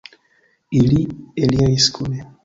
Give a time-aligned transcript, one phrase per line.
[0.79, 1.01] Ili
[1.43, 2.25] eliris kune.